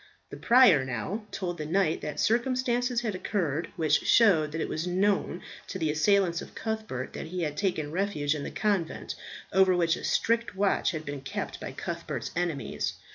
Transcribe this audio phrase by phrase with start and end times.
[0.31, 4.87] The prior now told the knight that circumstances had occurred, which showed that it was
[4.87, 9.13] known to the assailants of Cuthbert that he had taken refuge in the convent,
[9.53, 12.93] over which a strict watch had been kept by Cuthbert's enemies.